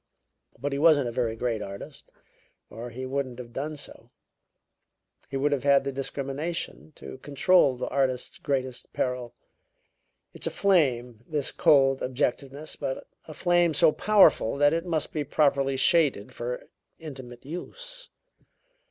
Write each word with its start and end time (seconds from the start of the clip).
But 0.57 0.71
he 0.71 0.79
wasn't 0.79 1.07
a 1.07 1.11
very 1.11 1.35
great 1.35 1.61
artist, 1.61 2.09
or 2.71 2.89
he 2.89 3.05
wouldn't 3.05 3.37
have 3.37 3.53
done 3.53 3.77
so; 3.77 4.09
he 5.29 5.37
would 5.37 5.51
have 5.51 5.63
had 5.63 5.83
the 5.83 5.91
discrimination 5.91 6.91
to 6.95 7.19
control 7.19 7.75
the 7.75 7.85
artist's 7.87 8.39
greatest 8.39 8.93
peril. 8.93 9.35
It's 10.33 10.47
a 10.47 10.49
flame, 10.49 11.23
this 11.27 11.51
cold 11.51 12.01
objectiveness, 12.01 12.75
but 12.75 13.05
a 13.25 13.35
flame 13.35 13.75
so 13.75 13.91
powerful 13.91 14.57
that 14.57 14.73
it 14.73 14.87
must 14.87 15.13
be 15.13 15.23
properly 15.23 15.77
shaded 15.77 16.33
for 16.33 16.67
intimate 16.97 17.45
use. 17.45 18.09